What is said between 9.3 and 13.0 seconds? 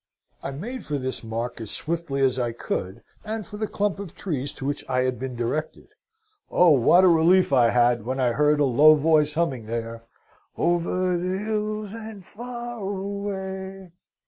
humming there, 'Over the hills and far